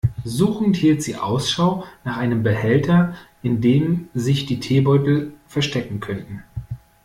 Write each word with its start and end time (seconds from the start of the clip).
Suchend 0.25 0.77
hielt 0.77 1.03
sie 1.03 1.15
Ausschau 1.17 1.83
nach 2.03 2.17
einem 2.17 2.41
Behälter, 2.41 3.13
in 3.43 3.61
dem 3.61 4.07
sich 4.15 4.47
die 4.47 4.59
Teebeutel 4.59 5.35
verstecken 5.45 5.99
könnten. 5.99 6.41